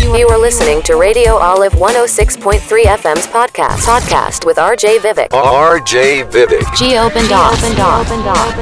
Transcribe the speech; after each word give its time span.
You 0.00 0.26
are 0.28 0.38
listening 0.38 0.80
to 0.84 0.94
Radio 0.96 1.32
Olive 1.36 1.72
106.3 1.74 2.84
FM's 2.92 3.26
podcast. 3.26 3.84
Podcast 3.84 4.46
with 4.46 4.56
RJ 4.56 5.00
Vivek. 5.00 5.28
RJ 5.38 6.24
Vivek. 6.36 6.64
Geo 6.80 7.02
Bendas. 7.16 7.64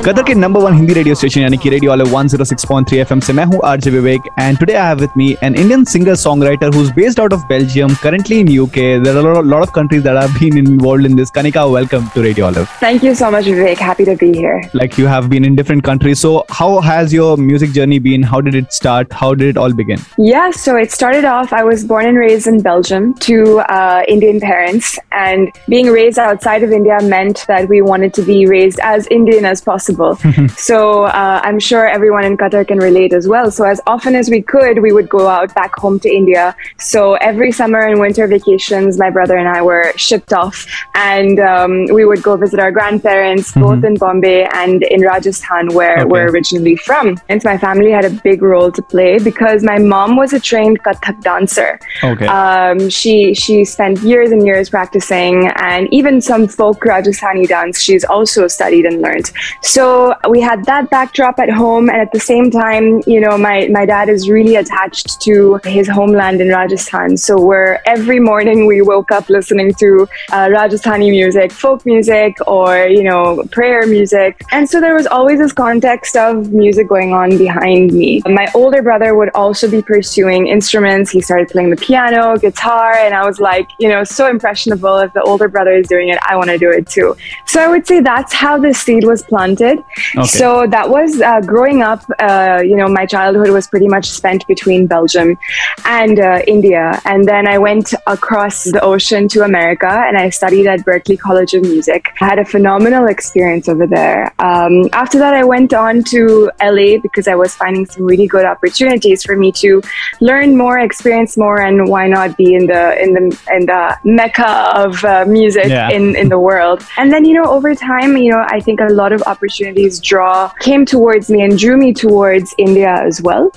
Qatar 0.05 0.23
के 0.27 0.35
number 0.35 0.61
one 0.61 0.75
Hindi 0.75 0.93
radio 0.95 1.15
station 1.15 1.41
यानी 1.41 1.57
कि 1.63 1.71
radio 1.71 1.91
वाले 1.91 2.05
106.3 2.05 2.95
FM 2.99 3.21
से 3.27 3.33
मैं 3.33 3.45
हूं 3.53 3.61
RJ 3.69 3.91
Vivek 3.91 4.23
and 4.41 4.59
today 4.59 4.75
I 4.75 4.87
have 4.87 4.99
with 5.01 5.11
me 5.17 5.29
an 5.43 5.55
Indian 5.55 5.85
singer 5.93 6.15
songwriter 6.25 6.75
who 6.75 6.83
is 6.85 6.91
based 6.97 7.21
out 7.21 7.33
of 7.35 7.45
Belgium 7.49 7.95
currently 8.07 8.41
in 8.45 8.51
UK 8.65 8.89
there 9.05 9.15
are 9.23 9.37
a 9.43 9.45
lot 9.53 9.67
of 9.69 9.73
countries 9.79 10.03
that 10.09 10.21
have 10.23 10.35
been 10.41 10.59
involved 10.65 11.11
in 11.11 11.17
this 11.21 11.33
Kanika 11.39 11.65
welcome 11.77 12.11
to 12.17 12.27
Radio 12.27 12.47
Olive 12.51 12.75
Thank 12.83 13.07
you 13.09 13.15
so 13.23 13.31
much, 13.37 13.53
Vivek. 13.61 13.87
Happy 13.93 14.09
to 14.11 14.17
be 14.25 14.33
here. 14.41 14.59
like 14.83 14.99
you 15.05 15.07
have 15.15 15.31
been 15.37 15.49
in 15.53 15.61
different 15.63 15.87
countries 15.93 16.27
so 16.27 16.35
how 16.63 16.71
has 16.91 17.17
your 17.21 17.31
music 17.47 17.73
journey 17.81 18.03
been 18.11 18.29
how 18.35 18.43
did 18.51 18.61
it 18.65 18.77
start 18.81 19.17
how 19.23 19.33
did 19.45 19.55
it 19.55 19.63
all 19.67 19.79
begin 19.85 20.05
Yeah, 20.33 20.51
so 20.65 20.77
it 20.85 20.99
started 21.01 21.25
off. 21.30 21.54
I 21.54 21.64
was 21.64 21.86
born 21.86 22.06
and 22.06 22.18
raised 22.18 22.48
in 22.48 22.62
Belgium 22.62 23.14
to 23.30 23.60
uh, 23.60 24.04
Indian 24.08 24.40
parents, 24.42 25.00
and 25.12 25.50
being 25.70 25.88
raised 25.88 26.20
outside 26.20 26.64
of 26.64 26.72
India 26.72 26.98
meant 27.04 27.46
that 27.48 27.70
we 27.70 27.82
wanted 27.82 28.14
to 28.16 28.22
be 28.24 28.46
raised 28.48 28.80
as 28.84 29.08
Indian 29.08 29.46
as 29.46 29.62
possible. 29.62 30.16
so 30.58 31.04
uh, 31.06 31.40
I'm 31.44 31.60
sure 31.60 31.88
everyone 31.88 32.26
in 32.26 32.36
Qatar 32.36 32.68
can 32.68 32.80
relate 32.80 33.14
as 33.14 33.28
well. 33.28 33.52
So 33.52 33.64
as 33.64 33.80
often 33.88 34.16
as 34.16 34.30
we 34.30 34.42
could, 34.42 34.82
we 34.82 34.92
would 34.92 35.08
go 35.08 35.28
out 35.28 35.54
back 35.56 35.74
home 35.76 36.00
to 36.02 36.10
India. 36.10 36.56
So 36.78 37.14
every 37.16 37.52
summer 37.52 37.80
and 37.80 38.00
winter 38.00 38.28
vacations, 38.28 38.98
my 38.98 39.10
brother 39.10 39.38
and 39.38 39.48
I 39.48 39.62
were 39.62 39.94
shipped 39.96 40.34
off, 40.34 40.66
and 40.96 41.40
um, 41.40 41.86
we 41.94 42.04
would 42.06 42.24
go 42.24 42.36
visit 42.36 42.60
our 42.60 42.72
grandparents, 42.72 43.54
both 43.54 43.84
in 43.84 43.96
Bombay 43.96 44.48
and 44.54 44.84
in 44.84 45.02
Rajasthan, 45.02 45.70
where 45.74 45.98
Okay. 46.00 46.06
we're 46.06 46.30
originally 46.30 46.76
from. 46.76 47.18
And 47.30 47.44
my 47.44 47.58
family 47.58 47.92
had 47.92 48.06
a 48.06 48.10
big 48.10 48.42
role 48.42 48.72
to 48.72 48.82
play 48.82 49.20
because 49.20 49.64
my 49.64 49.78
mom 49.78 50.16
was 50.16 50.34
a 50.34 50.40
trained 50.40 50.82
Kathak 50.84 51.19
dancer. 51.22 51.80
okay 52.04 52.28
Um, 52.28 52.90
she 52.90 53.34
she 53.34 53.66
spent 53.66 54.00
years 54.00 54.32
and 54.32 54.46
years 54.46 54.70
practicing, 54.70 55.48
and 55.70 55.88
even 55.92 56.22
some 56.22 56.48
folk 56.48 56.80
Rajasthani 56.82 57.48
dance 57.48 57.82
she's 57.82 58.04
also 58.04 58.48
studied 58.48 58.86
and 58.86 59.02
learned. 59.02 59.32
So 59.62 60.14
we 60.30 60.40
had 60.42 60.66
that 60.66 60.90
backdrop 60.90 61.40
at 61.40 61.50
home, 61.50 61.90
and 61.90 62.00
at 62.02 62.12
the 62.12 62.20
same 62.20 62.52
time, 62.52 63.02
you 63.08 63.20
know, 63.20 63.38
my 63.38 63.68
my 63.72 63.86
dad 63.86 64.10
is 64.10 64.30
really 64.30 64.56
attached 64.56 65.22
to 65.22 65.60
his 65.64 65.88
homeland 65.88 66.42
in 66.42 66.50
Rajasthan. 66.50 67.18
So 67.18 67.40
we're 67.40 67.80
every 67.86 68.20
morning 68.20 68.66
we 68.66 68.82
woke 68.82 69.12
up 69.12 69.30
listening 69.30 69.74
to 69.76 70.08
uh, 70.32 70.48
Rajasthani 70.48 71.10
music, 71.10 71.52
folk 71.52 71.86
music, 71.86 72.36
or 72.48 72.88
you 72.88 73.04
know, 73.04 73.44
prayer 73.52 73.86
music, 73.88 74.42
and 74.52 74.70
so 74.70 74.80
there 74.80 74.96
was 74.96 75.08
always 75.08 75.40
this 75.40 75.54
context 75.54 76.16
of 76.16 76.52
music 76.54 76.88
going 76.88 77.14
on 77.14 77.38
behind 77.38 77.94
me. 77.94 78.22
My 78.26 78.48
older 78.54 78.82
brother 78.82 79.16
would 79.16 79.30
also 79.34 79.70
be 79.70 79.82
pursuing 79.82 80.48
instruments. 80.48 81.09
He 81.10 81.22
started 81.22 81.50
playing 81.50 81.70
the 81.70 81.78
piano, 81.78 82.38
guitar, 82.38 82.94
and 82.94 83.14
I 83.14 83.26
was 83.26 83.40
like, 83.40 83.70
you 83.80 83.90
know, 83.90 84.04
so 84.04 84.28
impressionable. 84.28 84.98
If 84.98 85.14
the 85.14 85.22
older 85.24 85.48
brother 85.48 85.74
is 85.74 85.88
doing 85.88 86.10
it, 86.10 86.20
I 86.28 86.36
want 86.36 86.50
to 86.50 86.58
do 86.58 86.70
it 86.70 86.88
too. 86.88 87.16
So 87.46 87.62
I 87.62 87.68
would 87.68 87.86
say 87.88 88.00
that's 88.00 88.34
how 88.34 88.58
the 88.58 88.74
seed 88.74 89.04
was 89.06 89.24
planted. 89.24 89.80
Okay. 90.16 90.28
So 90.28 90.68
that 90.68 90.90
was 90.90 91.22
uh, 91.22 91.42
growing 91.42 91.82
up. 91.82 92.04
Uh, 92.20 92.62
you 92.64 92.76
know, 92.76 92.88
my 92.88 93.06
childhood 93.06 93.50
was 93.50 93.68
pretty 93.68 93.88
much 93.88 94.10
spent 94.10 94.46
between 94.48 94.88
Belgium 94.88 95.38
and 95.86 96.20
uh, 96.20 96.42
India, 96.48 97.02
and 97.06 97.28
then 97.28 97.48
I 97.48 97.58
went 97.58 97.94
across 98.08 98.64
the 98.64 98.82
ocean 98.82 99.28
to 99.30 99.44
America, 99.44 99.88
and 99.88 100.18
I 100.18 100.30
studied 100.30 100.68
at 100.68 100.82
Berklee 100.82 101.20
College 101.20 101.54
of 101.54 101.64
Music. 101.64 102.12
I 102.22 102.26
had 102.26 102.40
a 102.40 102.46
phenomenal 102.46 103.08
experience 103.08 103.68
over 103.68 103.88
there. 103.88 104.34
Um, 104.40 104.90
after 104.94 105.18
that, 105.20 105.34
I 105.34 105.44
went 105.44 105.74
on 105.74 106.04
to 106.06 106.52
LA 106.62 106.98
because 107.02 107.28
I 107.28 107.36
was 107.36 107.56
finding 107.56 107.86
some 107.86 108.04
really 108.04 108.28
good 108.28 108.46
opportunities 108.46 109.24
for 109.24 109.36
me 109.36 109.52
to 109.54 109.82
learn 110.22 110.58
more, 110.58 110.80
experience 111.00 111.38
more, 111.38 111.62
and 111.62 111.88
why 111.88 112.08
not 112.08 112.36
be 112.36 112.54
in 112.54 112.68
the 112.68 113.02
in 113.02 113.14
the 113.14 113.24
in 113.56 113.66
the 113.68 113.98
mecca 114.04 114.52
of 114.76 115.04
uh, 115.06 115.24
music 115.26 115.68
Yeah. 115.68 115.90
in 115.90 116.16
in 116.16 116.28
the 116.28 116.40
world. 116.40 116.84
And 116.98 117.14
then 117.14 117.24
you 117.24 117.34
know, 117.34 117.46
over 117.46 117.74
time, 117.74 118.18
you 118.18 118.32
know, 118.32 118.44
I 118.48 118.60
think 118.60 118.82
a 118.82 118.92
lot 119.02 119.12
of 119.14 119.22
opportunities 119.24 120.00
draw 120.00 120.50
came 120.60 120.84
towards 120.86 121.30
me 121.30 121.42
and 121.42 121.58
drew 121.58 121.78
me 121.78 121.94
towards 121.94 122.54
India 122.58 122.92
as 123.10 123.22
well. 123.22 123.52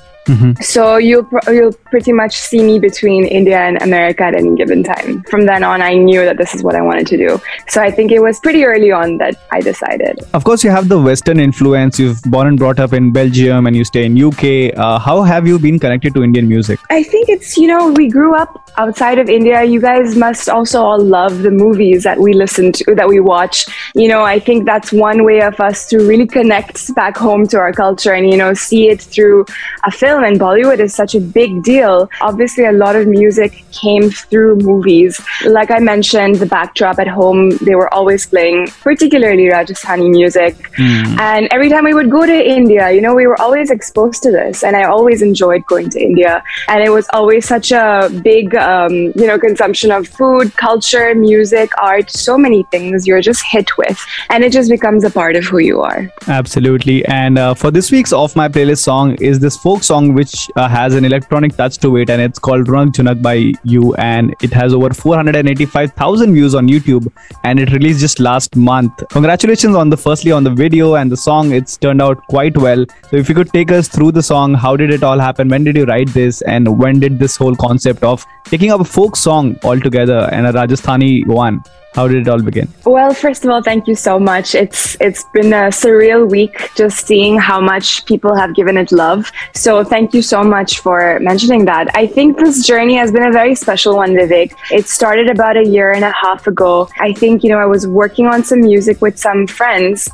So 0.60 0.96
you'll 0.96 1.28
you'll 1.48 1.72
pretty 1.90 2.12
much 2.12 2.36
see 2.36 2.62
me 2.62 2.78
between 2.78 3.26
India 3.26 3.58
and 3.58 3.80
America 3.82 4.24
at 4.24 4.34
any 4.34 4.54
given 4.56 4.82
time. 4.82 5.22
From 5.24 5.46
then 5.46 5.62
on, 5.62 5.82
I 5.82 5.94
knew 5.94 6.24
that 6.24 6.38
this 6.38 6.54
is 6.54 6.62
what 6.62 6.74
I 6.74 6.82
wanted 6.82 7.06
to 7.08 7.16
do. 7.16 7.40
So 7.68 7.82
I 7.82 7.90
think 7.90 8.12
it 8.12 8.20
was 8.20 8.38
pretty 8.40 8.64
early 8.64 8.92
on 8.92 9.18
that 9.18 9.36
I 9.50 9.60
decided. 9.60 10.20
of 10.34 10.44
course 10.44 10.64
you 10.64 10.70
have 10.70 10.88
the 10.88 10.98
western 10.98 11.40
influence 11.40 11.98
you've 11.98 12.22
born 12.34 12.46
and 12.46 12.58
brought 12.58 12.78
up 12.78 12.92
in 12.92 13.12
Belgium 13.12 13.66
and 13.66 13.76
you 13.76 13.84
stay 13.84 14.04
in 14.06 14.16
UK 14.28 14.76
uh, 14.76 14.98
how 14.98 15.22
have 15.22 15.46
you 15.46 15.58
been 15.58 15.78
connected 15.78 16.14
to 16.14 16.22
Indian 16.22 16.48
music 16.48 16.78
I 16.90 17.02
think 17.02 17.28
it's, 17.28 17.56
you 17.56 17.66
know, 17.66 17.92
we 17.92 18.08
grew 18.08 18.34
up 18.34 18.70
outside 18.76 19.18
of 19.18 19.28
India. 19.28 19.64
You 19.64 19.80
guys 19.80 20.16
must 20.16 20.48
also 20.48 20.82
all 20.82 21.02
love 21.02 21.42
the 21.42 21.50
movies 21.50 22.04
that 22.04 22.18
we 22.18 22.32
listen 22.34 22.72
to, 22.72 22.94
that 22.94 23.08
we 23.08 23.20
watch. 23.20 23.66
You 23.94 24.08
know, 24.08 24.22
I 24.22 24.38
think 24.38 24.66
that's 24.66 24.92
one 24.92 25.24
way 25.24 25.40
of 25.42 25.58
us 25.60 25.86
to 25.90 25.98
really 25.98 26.26
connect 26.26 26.94
back 26.94 27.16
home 27.16 27.46
to 27.48 27.58
our 27.58 27.72
culture 27.72 28.12
and, 28.12 28.28
you 28.30 28.36
know, 28.36 28.52
see 28.54 28.88
it 28.88 29.00
through 29.00 29.46
a 29.84 29.90
film. 29.90 30.11
And 30.18 30.38
Bollywood 30.38 30.78
is 30.78 30.94
such 30.94 31.14
a 31.14 31.20
big 31.20 31.62
deal. 31.62 32.08
Obviously, 32.20 32.64
a 32.64 32.72
lot 32.72 32.96
of 32.96 33.06
music 33.06 33.64
came 33.72 34.10
through 34.10 34.56
movies. 34.56 35.20
Like 35.44 35.70
I 35.70 35.78
mentioned, 35.78 36.36
the 36.36 36.46
backdrop 36.46 36.98
at 36.98 37.08
home, 37.08 37.50
they 37.58 37.74
were 37.74 37.92
always 37.92 38.26
playing, 38.26 38.68
particularly 38.80 39.44
Rajasthani 39.44 40.10
music. 40.10 40.56
And 40.78 41.48
every 41.50 41.68
time 41.68 41.84
we 41.84 41.94
would 41.94 42.10
go 42.10 42.26
to 42.26 42.50
India, 42.58 42.90
you 42.90 43.00
know, 43.00 43.14
we 43.14 43.26
were 43.26 43.40
always 43.40 43.70
exposed 43.70 44.22
to 44.24 44.30
this. 44.30 44.62
And 44.64 44.76
I 44.76 44.84
always 44.84 45.22
enjoyed 45.22 45.64
going 45.66 45.90
to 45.90 46.00
India. 46.00 46.42
And 46.68 46.82
it 46.82 46.90
was 46.90 47.08
always 47.12 47.46
such 47.46 47.72
a 47.72 48.10
big, 48.22 48.54
um, 48.56 48.92
you 48.92 49.26
know, 49.26 49.38
consumption 49.38 49.90
of 49.90 50.08
food, 50.08 50.56
culture, 50.56 51.14
music, 51.14 51.70
art, 51.80 52.10
so 52.10 52.36
many 52.36 52.64
things 52.70 53.06
you're 53.06 53.20
just 53.20 53.42
hit 53.44 53.76
with. 53.78 54.04
And 54.30 54.44
it 54.44 54.52
just 54.52 54.70
becomes 54.70 55.04
a 55.04 55.10
part 55.10 55.36
of 55.36 55.44
who 55.44 55.58
you 55.58 55.80
are. 55.80 56.08
Absolutely. 56.26 57.04
And 57.06 57.38
uh, 57.38 57.54
for 57.54 57.70
this 57.70 57.90
week's 57.90 58.12
Off 58.12 58.36
My 58.36 58.48
Playlist 58.48 58.82
song 58.82 59.14
is 59.16 59.38
this 59.38 59.56
folk 59.56 59.82
song 59.82 60.01
which 60.14 60.50
uh, 60.56 60.68
has 60.68 60.94
an 60.94 61.04
electronic 61.04 61.56
touch 61.56 61.78
to 61.78 61.96
it 61.96 62.10
and 62.10 62.20
it's 62.20 62.38
called 62.38 62.66
Runak 62.66 62.92
Jhunak 62.96 63.22
by 63.22 63.52
you 63.62 63.94
and 63.94 64.34
it 64.42 64.52
has 64.52 64.74
over 64.74 64.92
485,000 64.92 66.34
views 66.34 66.54
on 66.54 66.68
YouTube 66.68 67.10
and 67.44 67.58
it 67.58 67.72
released 67.72 68.00
just 68.00 68.20
last 68.20 68.56
month. 68.56 68.92
Congratulations 69.10 69.76
on 69.76 69.90
the 69.90 69.96
firstly 69.96 70.32
on 70.32 70.44
the 70.44 70.50
video 70.50 70.94
and 70.94 71.10
the 71.10 71.16
song. 71.16 71.52
It's 71.52 71.76
turned 71.76 72.02
out 72.02 72.26
quite 72.28 72.56
well. 72.56 72.84
So 73.10 73.16
if 73.16 73.28
you 73.28 73.34
could 73.34 73.52
take 73.52 73.70
us 73.70 73.88
through 73.88 74.12
the 74.12 74.22
song, 74.22 74.54
how 74.54 74.76
did 74.76 74.90
it 74.90 75.02
all 75.02 75.18
happen? 75.18 75.48
When 75.48 75.64
did 75.64 75.76
you 75.76 75.84
write 75.84 76.08
this 76.08 76.42
and 76.42 76.78
when 76.78 77.00
did 77.00 77.18
this 77.18 77.36
whole 77.36 77.56
concept 77.56 78.02
of 78.02 78.24
taking 78.44 78.70
up 78.70 78.80
a 78.80 78.84
folk 78.84 79.16
song 79.16 79.56
altogether 79.62 80.28
and 80.32 80.46
a 80.46 80.52
Rajasthani 80.52 81.26
one? 81.26 81.62
How 81.94 82.08
did 82.08 82.26
it 82.26 82.28
all 82.28 82.40
begin? 82.40 82.68
Well, 82.86 83.12
first 83.12 83.44
of 83.44 83.50
all, 83.50 83.62
thank 83.62 83.86
you 83.86 83.94
so 83.94 84.18
much. 84.18 84.54
It's 84.54 84.96
it's 85.00 85.24
been 85.34 85.52
a 85.52 85.68
surreal 85.68 86.30
week 86.30 86.70
just 86.74 87.06
seeing 87.06 87.38
how 87.38 87.60
much 87.60 88.06
people 88.06 88.34
have 88.34 88.54
given 88.54 88.78
it 88.78 88.92
love. 88.92 89.30
So 89.54 89.84
thank 89.84 90.14
you 90.14 90.22
so 90.22 90.42
much 90.42 90.80
for 90.80 91.20
mentioning 91.20 91.66
that. 91.66 91.94
I 91.94 92.06
think 92.06 92.38
this 92.38 92.66
journey 92.66 92.94
has 92.94 93.12
been 93.12 93.26
a 93.26 93.32
very 93.32 93.54
special 93.54 93.96
one, 93.96 94.14
Vivek. 94.14 94.54
It 94.70 94.88
started 94.88 95.28
about 95.28 95.56
a 95.58 95.66
year 95.66 95.92
and 95.92 96.04
a 96.04 96.12
half 96.12 96.46
ago. 96.46 96.88
I 96.98 97.12
think 97.12 97.44
you 97.44 97.50
know 97.50 97.58
I 97.58 97.66
was 97.66 97.86
working 97.86 98.26
on 98.26 98.42
some 98.42 98.60
music 98.60 99.02
with 99.02 99.18
some 99.18 99.46
friends, 99.46 100.08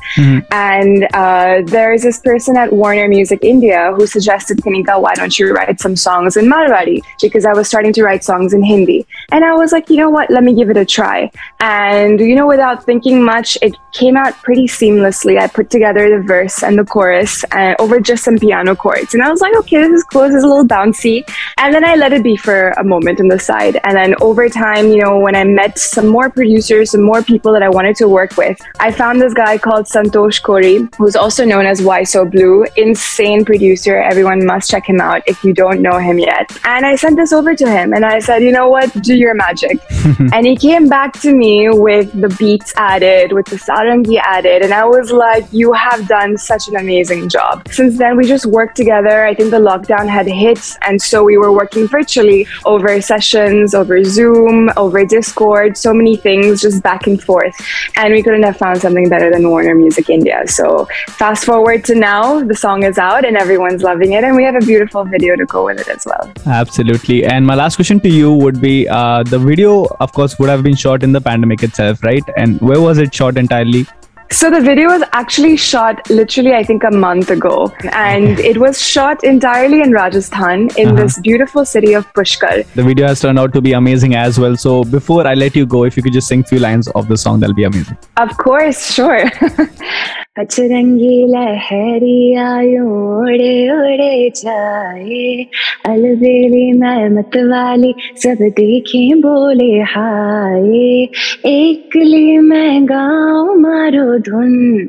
and 0.51 1.07
uh, 1.13 1.61
there 1.65 1.93
is 1.93 2.03
this 2.03 2.19
person 2.19 2.57
at 2.57 2.73
Warner 2.73 3.07
Music 3.07 3.39
India 3.41 3.93
who 3.95 4.05
suggested, 4.05 4.57
Kanika, 4.57 4.99
why 5.01 5.13
don't 5.15 5.39
you 5.39 5.53
write 5.53 5.79
some 5.79 5.95
songs 5.95 6.35
in 6.35 6.45
Marwari? 6.45 7.01
Because 7.21 7.45
I 7.45 7.53
was 7.53 7.67
starting 7.67 7.93
to 7.93 8.03
write 8.03 8.23
songs 8.23 8.53
in 8.53 8.63
Hindi, 8.63 8.98
and 9.31 9.45
I 9.45 9.53
was 9.53 9.71
like, 9.71 9.89
you 9.89 9.97
know 9.97 10.09
what? 10.09 10.29
Let 10.29 10.43
me 10.43 10.53
give 10.53 10.69
it 10.69 10.77
a 10.77 10.85
try. 10.85 11.31
And, 11.59 12.19
you 12.19 12.35
know, 12.35 12.47
without 12.47 12.83
thinking 12.83 13.23
much, 13.23 13.57
it 13.61 13.75
came 13.91 14.17
out 14.17 14.33
pretty 14.35 14.65
seamlessly. 14.65 15.39
I 15.39 15.47
put 15.47 15.69
together 15.69 16.17
the 16.17 16.23
verse 16.23 16.63
and 16.63 16.77
the 16.77 16.85
chorus 16.85 17.43
uh, 17.51 17.75
over 17.79 17.99
just 17.99 18.23
some 18.23 18.37
piano 18.37 18.75
chords. 18.75 19.13
And 19.13 19.23
I 19.23 19.29
was 19.29 19.41
like, 19.41 19.55
okay, 19.57 19.77
this 19.77 19.91
is 19.91 20.03
cool. 20.03 20.23
This 20.23 20.35
is 20.35 20.43
a 20.43 20.47
little 20.47 20.65
bouncy. 20.65 21.23
And 21.57 21.73
then 21.73 21.85
I 21.85 21.95
let 21.95 22.13
it 22.13 22.23
be 22.23 22.37
for 22.37 22.69
a 22.71 22.83
moment 22.83 23.19
on 23.19 23.27
the 23.27 23.39
side. 23.39 23.79
And 23.83 23.95
then 23.95 24.15
over 24.21 24.49
time, 24.49 24.89
you 24.89 25.01
know, 25.01 25.19
when 25.19 25.35
I 25.35 25.43
met 25.43 25.77
some 25.77 26.07
more 26.07 26.29
producers, 26.29 26.91
some 26.91 27.01
more 27.01 27.21
people 27.21 27.51
that 27.53 27.63
I 27.63 27.69
wanted 27.69 27.95
to 27.97 28.07
work 28.07 28.37
with, 28.37 28.59
I 28.79 28.91
found 28.91 29.21
this 29.21 29.33
guy 29.33 29.57
called 29.57 29.85
Santosh 29.85 30.41
Kori, 30.41 30.87
who's 30.97 31.15
also 31.15 31.45
known 31.45 31.65
as 31.65 31.81
Why 31.81 32.03
So 32.03 32.25
Blue. 32.25 32.65
Insane 32.77 33.45
producer. 33.45 33.97
Everyone 33.97 34.45
must 34.45 34.69
check 34.69 34.87
him 34.87 35.01
out 35.01 35.21
if 35.27 35.43
you 35.43 35.53
don't 35.53 35.81
know 35.81 35.97
him 35.97 36.19
yet. 36.19 36.57
And 36.63 36.85
I 36.85 36.95
sent 36.95 37.17
this 37.17 37.33
over 37.33 37.55
to 37.55 37.69
him 37.69 37.93
and 37.93 38.05
I 38.05 38.19
said, 38.19 38.43
you 38.43 38.51
know 38.51 38.69
what? 38.69 38.91
Do 39.01 39.15
your 39.19 39.35
magic. 39.35 39.79
and 40.33 40.45
he 40.45 40.55
came 40.55 40.87
back 40.87 41.13
to 41.21 41.33
me 41.33 41.69
with 41.69 42.11
the 42.19 42.29
beats 42.39 42.73
added, 42.77 43.31
with 43.31 43.45
the 43.47 43.57
sarangi 43.57 44.19
added. 44.23 44.61
And 44.63 44.73
I 44.73 44.85
was 44.85 45.11
like, 45.11 45.45
you 45.51 45.73
have 45.73 46.07
done 46.07 46.37
such 46.37 46.67
an 46.67 46.75
amazing 46.77 47.29
job. 47.29 47.67
Since 47.71 47.97
then, 47.97 48.17
we 48.17 48.25
just 48.25 48.45
worked 48.45 48.75
together. 48.75 49.25
I 49.25 49.33
think 49.33 49.51
the 49.51 49.57
lockdown 49.57 50.07
had 50.07 50.27
hit. 50.27 50.77
And 50.87 51.01
so 51.01 51.23
we 51.23 51.37
were 51.37 51.51
working 51.51 51.87
virtually 51.87 52.47
over 52.65 53.01
sessions, 53.01 53.73
over 53.73 54.03
Zoom, 54.03 54.69
over 54.77 55.05
Discord, 55.05 55.77
so 55.77 55.93
many 55.93 56.15
things 56.15 56.61
just 56.61 56.81
back 56.83 57.07
and 57.07 57.21
forth. 57.21 57.55
And 57.95 58.13
we 58.13 58.21
couldn't 58.23 58.43
have 58.43 58.57
found 58.57 58.81
something 58.81 59.09
better 59.09 59.31
than 59.31 59.49
Warner 59.49 59.75
Music 59.75 60.09
India. 60.09 60.47
So 60.47 60.87
fast 61.21 61.45
forward 61.45 61.83
to 61.85 61.95
now, 61.95 62.43
the 62.43 62.55
song 62.55 62.83
is 62.83 62.97
out 62.97 63.25
and 63.25 63.35
everyone's 63.37 63.83
loving 63.83 64.13
it. 64.13 64.23
And 64.23 64.35
we 64.35 64.43
have 64.43 64.55
a 64.55 64.65
beautiful 64.71 65.03
video 65.03 65.35
to 65.35 65.45
go 65.45 65.65
with 65.65 65.79
it 65.79 65.87
as 65.87 66.05
well. 66.05 66.31
Absolutely. 66.45 67.25
And 67.25 67.45
my 67.45 67.55
last 67.55 67.75
question 67.75 67.99
to 68.01 68.09
you 68.09 68.31
would 68.33 68.59
be 68.61 68.87
uh, 68.87 69.08
the 69.23 69.39
video, 69.39 69.85
of 69.99 70.11
course, 70.13 70.37
would 70.39 70.49
have 70.49 70.63
been 70.63 70.75
shot 70.75 71.03
in 71.03 71.11
the 71.11 71.21
pandemic 71.21 71.63
itself, 71.63 72.03
right? 72.03 72.23
And 72.37 72.59
where 72.61 72.81
was 72.81 72.97
it 72.97 73.13
shot 73.13 73.37
entirely? 73.37 73.85
So 74.31 74.51
the 74.51 74.61
video 74.61 74.89
was 74.89 75.03
actually 75.13 75.57
shot 75.57 76.07
literally, 76.09 76.53
I 76.53 76.63
think, 76.63 76.83
a 76.83 76.91
month 76.91 77.31
ago, 77.31 77.73
and 77.91 78.39
it 78.39 78.59
was 78.59 78.79
shot 78.79 79.23
entirely 79.23 79.81
in 79.81 79.91
Rajasthan 79.91 80.69
in 80.77 80.89
uh-huh. 80.89 80.95
this 80.97 81.19
beautiful 81.19 81.65
city 81.65 81.93
of 81.93 82.05
Pushkar. 82.13 82.63
The 82.75 82.83
video 82.83 83.07
has 83.07 83.21
turned 83.21 83.39
out 83.39 83.53
to 83.53 83.61
be 83.61 83.73
amazing 83.73 84.15
as 84.15 84.39
well. 84.39 84.55
So 84.55 84.83
before 84.83 85.25
I 85.25 85.33
let 85.33 85.55
you 85.55 85.65
go, 85.65 85.83
if 85.83 85.97
you 85.97 86.03
could 86.03 86.13
just 86.13 86.27
sing 86.27 86.41
a 86.41 86.43
few 86.43 86.59
lines 86.59 86.87
of 86.89 87.07
the 87.07 87.17
song, 87.17 87.39
that'll 87.39 87.55
be 87.55 87.63
amazing. 87.63 87.97
Of 88.17 88.37
course, 88.37 88.93
sure. 88.93 89.31
अचरंगी 90.39 91.27
लहरिया 91.27 92.57
ओड़े 92.83 93.69
ओड़े 93.69 94.29
जाए। 94.29 95.45
अलबेली 95.85 96.71
मत 97.09 97.31
वाली 97.37 97.93
सब 98.15 98.37
देखे 98.41 99.15
बोले 99.15 99.81
हाय। 99.81 101.03
एकली 101.45 102.37
मैं 102.37 102.85
गाँव 102.85 103.55
मारो 103.55 104.17
धुन। 104.19 104.87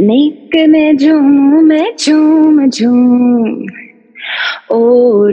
नेक 0.00 0.66
में 0.68 0.96
झूम, 0.96 1.64
मैं 1.64 1.92
झूम 2.06 2.66
झूम। 2.66 3.79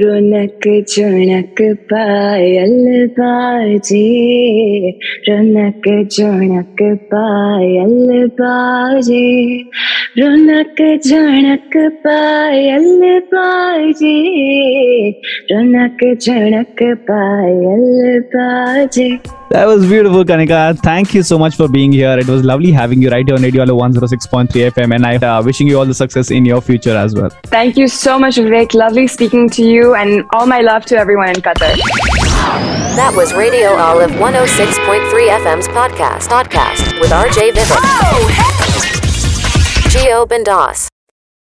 रौनक 0.01 0.86
चुणक 0.88 1.56
पायल 1.62 3.07
बाजे, 3.07 4.04
रौनक 5.30 6.07
चुणक 6.12 6.81
पायल 6.81 8.25
बाजे, 8.28 9.57
रौनक 10.18 11.00
झणक 11.06 11.78
पायल 11.78 13.19
बाजे, 13.34 15.10
रौनक 15.51 16.16
झणक 16.22 16.84
पायल 16.84 18.19
बाजे। 18.36 19.37
That 19.50 19.66
was 19.66 19.86
beautiful, 19.88 20.26
Kanika. 20.26 20.78
Thank 20.80 21.14
you 21.14 21.24
so 21.24 21.40
much 21.40 21.56
for 21.56 21.68
being 21.70 21.92
here. 21.94 22.18
It 22.20 22.28
was 22.28 22.44
lovely 22.44 22.72
having 22.72 23.02
you 23.02 23.10
right 23.10 23.26
here 23.26 23.36
on 23.36 23.42
Radio 23.44 23.64
106.3 23.66 24.50
FM, 24.72 24.94
and 24.94 25.06
I'm 25.06 25.24
uh, 25.24 25.42
wishing 25.42 25.68
you 25.68 25.80
all 25.80 25.86
the 25.86 25.94
success 25.94 26.32
in 26.32 26.46
your 26.46 26.60
future 26.62 26.96
as 26.96 27.16
well. 27.16 27.30
Thank 27.46 27.78
you 27.78 27.88
so 27.88 28.20
much, 28.20 28.36
Vivek. 28.36 28.74
Lovely 28.74 29.08
speaking 29.08 29.50
to 29.52 29.64
you, 29.64 29.96
and 29.96 30.26
all 30.34 30.46
my 30.46 30.60
love 30.60 30.86
to 30.88 30.98
everyone 30.98 31.30
in 31.30 31.36
Qatar. 31.36 31.76
That 32.98 33.14
was 33.16 33.34
Radio 33.34 33.70
Olive 33.70 34.12
106.3 34.12 35.40
FM's 35.40 35.68
podcast, 35.70 36.28
podcast 36.28 37.00
with 37.00 37.12
RJ 37.12 37.52
Vivek. 37.54 37.84
Geo 39.92 40.26
Bendas. 40.26 40.90